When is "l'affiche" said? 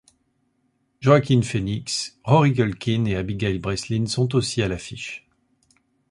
4.67-5.27